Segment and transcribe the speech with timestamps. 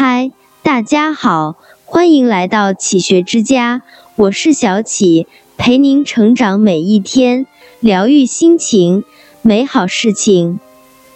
[0.00, 0.30] 嗨，
[0.62, 3.82] 大家好，欢迎来到启学之家，
[4.14, 7.48] 我是小启，陪您成长每一天，
[7.80, 9.02] 疗愈心情，
[9.42, 10.60] 美好事情。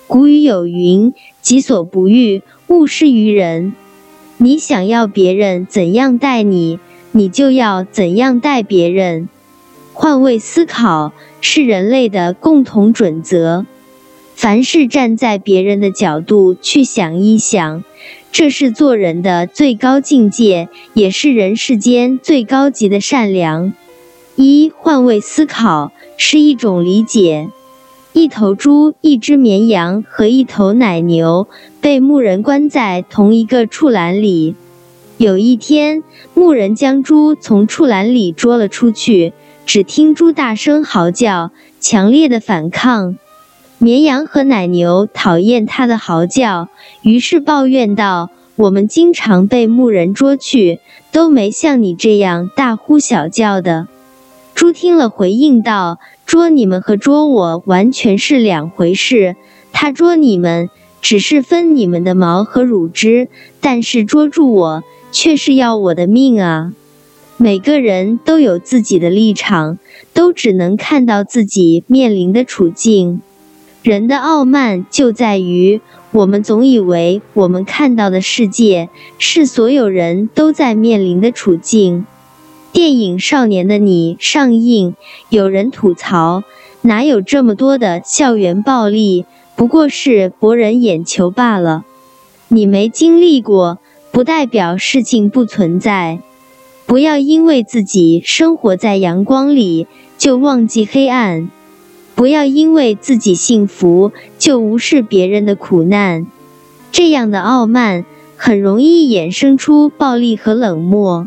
[0.09, 3.73] 古语有云：“己所不欲，勿施于人。”
[4.39, 6.81] 你想要别人怎样待你，
[7.13, 9.29] 你就要怎样待别人。
[9.93, 13.65] 换位思考是人类的共同准则，
[14.35, 17.85] 凡事站在别人的角度去想一想。
[18.31, 23.73] 这是做人的最高境界，也是人世间最高级的善良。
[24.37, 27.49] 一换位思考是一种理解。
[28.15, 31.49] 一头猪、一只绵羊和一头奶牛
[31.81, 34.55] 被牧人关在同一个畜栏里。
[35.19, 36.03] 有一天，
[36.35, 39.33] 牧人将猪从畜栏里捉了出去，
[39.65, 43.17] 只听猪大声嚎叫，强烈的反抗。
[43.83, 46.69] 绵羊和奶牛讨厌它的嚎叫，
[47.03, 50.79] 于是抱怨道：“我们经常被牧人捉去，
[51.11, 53.89] 都没像你这样大呼小叫的。”
[54.55, 59.35] 猪听了，回应道：“捉你们和捉我完全是两回事。
[59.73, 63.27] 他捉你们只是分你们的毛和乳汁，
[63.61, 66.73] 但是捉住我却是要我的命啊！”
[67.37, 69.81] 每个人都有自己的立场，
[70.15, 73.21] 都只能看到自己面临的处境。
[73.83, 75.81] 人的傲慢就在于，
[76.13, 82.07] 我们总以为我们看到的世界是所有人都在面临的处境。
[82.73, 84.95] 电影《少年的你》上映，
[85.31, 86.45] 有人吐槽，
[86.83, 89.27] 哪有这么多的校园暴力？
[89.57, 91.85] 不过是博人眼球罢了。
[92.49, 93.79] 你没经历过，
[94.13, 96.21] 不代表事情不存在。
[96.87, 101.51] 不要因为自己生活在阳光里，就忘记黑暗。
[102.23, 106.29] 不要因为自己幸福就无视别人的苦难，
[106.93, 108.05] 这样的傲慢
[108.37, 111.27] 很容易衍生出暴力和冷漠。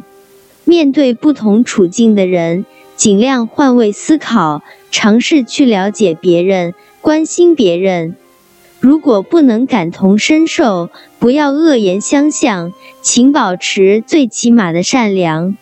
[0.64, 8.16] 面对不同处境的人，尽量换位思考，尝试去了解别人，关心别人。
[8.80, 10.90] 如果不能感同身受，
[11.20, 15.58] 不要恶言相向，请保持最起码的善良。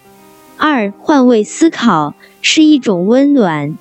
[0.58, 3.76] 二，换位思考是一种温暖。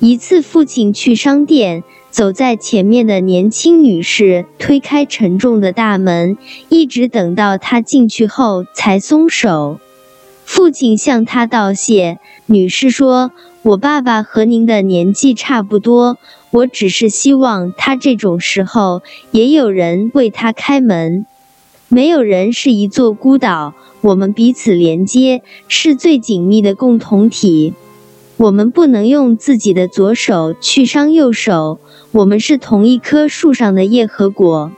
[0.00, 6.36] 一次，父亲去商店，走在前面的年轻女士推开沉重的大门，
[6.68, 9.80] 一直等到他进去后才松手。
[10.44, 16.18] 父亲向他道谢，女士说：“我爸爸和您的年纪差不多，
[16.50, 21.24] 我只是希望他这种时候也有人为他开门。
[21.88, 23.72] 没有人是一座孤岛，
[24.02, 27.72] 我们彼此连接，是最紧密的共同体。”
[28.36, 31.78] 我们不能用自己的左手去伤右手。
[32.10, 34.72] 我们是同一棵树上的叶和果。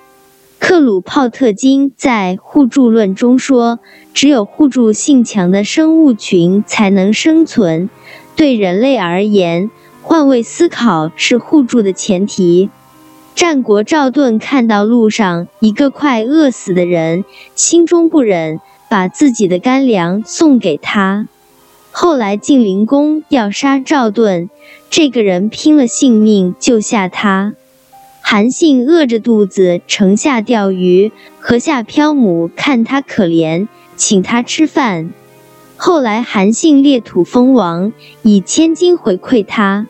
[0.59, 3.79] 克鲁泡特金在互助论中说
[4.15, 7.89] ：“只有互助性强的生物群才能生存。”
[8.37, 9.71] 对人类而言，
[10.03, 12.69] 换位思考是互助的前提。
[13.35, 17.25] 战国赵盾看到路上一个快饿死的人，
[17.55, 21.29] 心中不忍，把自己的干粮送给他。
[21.99, 24.51] 后来晋灵公要杀赵盾，
[24.91, 27.55] 这个人拼了性命救下他。
[28.21, 35.11] 韩信饿着肚子城下钓鱼，河下漂母看他可怜，请他吃饭。
[35.79, 39.87] 后来韩信裂土封王，以千金回馈他。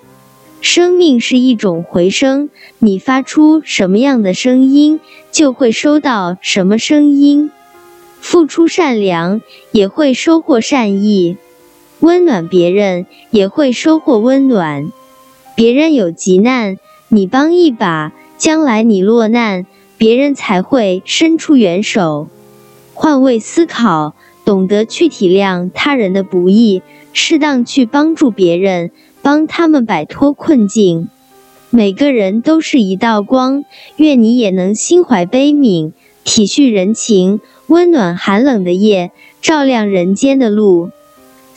[0.61, 5.01] 生命是一种回声，你发出什么样的声音，
[5.33, 7.51] 就会收到什么声音。
[8.21, 11.37] 付出善良，也会收获善意。
[12.01, 14.93] 温暖别人也会收获温暖，
[15.55, 16.77] 别人有急难，
[17.09, 22.29] 你帮一把，将来你落难，别人才会伸出援手。
[22.93, 24.15] 换位思考，
[24.45, 28.91] 懂得去体谅他人的不易，适当去帮助别人，
[29.23, 31.09] 帮他们摆脱困境。
[31.71, 33.65] 每个人都是一道光，
[33.97, 35.93] 愿你也能心怀悲悯，
[36.25, 39.11] 体恤人情，温暖寒冷的夜，
[39.41, 40.91] 照亮人间的路。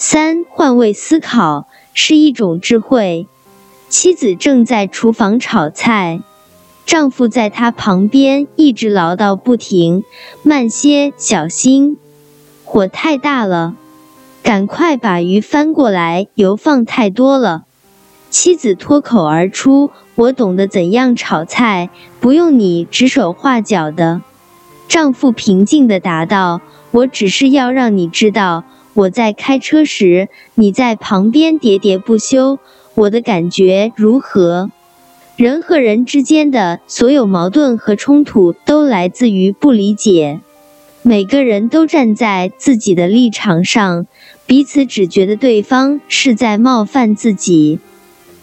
[0.01, 3.27] 三换位思考是一种智慧。
[3.89, 6.21] 妻子正在厨房炒菜，
[6.85, 10.05] 丈夫在她旁边一直唠叨不停
[10.41, 11.97] ：“慢些，小心，
[12.63, 13.75] 火太大了，
[14.41, 17.65] 赶快把鱼翻过来，油放太多了。”
[18.31, 21.89] 妻子脱口而出：“我懂得怎样炒菜，
[22.21, 24.21] 不用你指手画脚的。”
[24.87, 26.61] 丈夫平静地答道
[26.91, 28.63] ：“我只是要让你知道。”
[28.99, 32.59] 我在开车时，你在旁边喋喋不休，
[32.95, 34.71] 我的感觉如何？
[35.37, 40.41] 人和人之间的所有矛盾和冲突都来自于不理解。
[41.01, 44.05] 每个人都站在自己的立场上，
[44.45, 47.79] 彼此只觉得对方是在冒犯自己。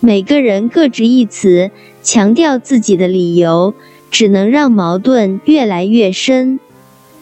[0.00, 1.70] 每个人各执一词，
[2.02, 3.74] 强调自己的理由，
[4.10, 6.58] 只能让矛盾越来越深。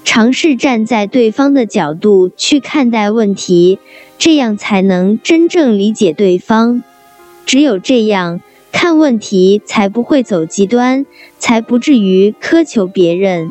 [0.04, 3.78] 尝试站在对方的角度去看待问题，
[4.18, 6.84] 这样才能真正理解对方。
[7.46, 8.40] 只有这样，
[8.70, 11.06] 看问题才不会走极端，
[11.38, 13.50] 才不至于苛求别人。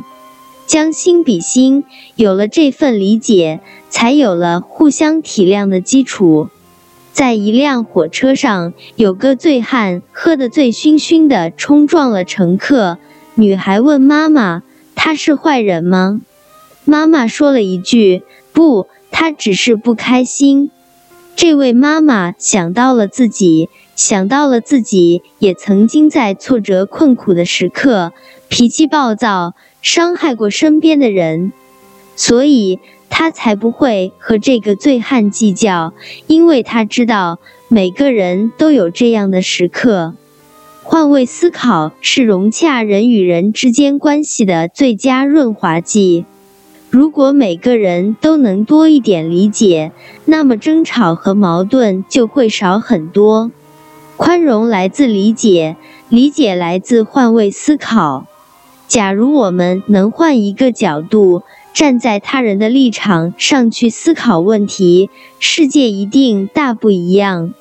[0.66, 1.84] 将心比心，
[2.16, 3.60] 有了这份理解，
[3.90, 6.50] 才有了互相体谅的基础。
[7.12, 12.98] 在一辆火车上，有个醉汉喝得醉醺醺的，冲撞了乘客。
[13.36, 14.64] 女孩问妈妈
[14.96, 16.22] ：“他是坏人吗？”
[16.86, 20.72] 妈妈说了一句：“不，他只是不开心。”
[21.36, 28.14] 这位妈妈想到了自己，想到了自己也曾经在挫折困苦的时刻，
[28.48, 29.54] 脾气暴躁。
[29.82, 31.52] 伤害过身边的人，
[32.16, 35.94] 所以他才不会和这个醉汉计较，
[36.28, 40.14] 因为他知道每个人都有这样的时刻。
[40.84, 46.24] 换位思考是融洽人与人之间关系的最佳润滑剂。
[46.94, 49.92] 如果每个人都能多一点理解，
[50.26, 53.50] 那么争吵和矛盾就会少很多。
[54.16, 55.76] 宽容来自理解，
[56.08, 58.28] 理解来自换位思考。
[58.88, 61.42] 假如我们能换一个角度，
[61.74, 65.10] 站在他人的立场上去思考问题，
[65.40, 67.56] 世界一定大不一样。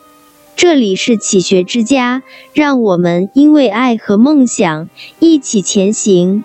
[0.54, 4.90] 这里是启学之家，让我们因为爱和梦想
[5.20, 6.44] 一起前行。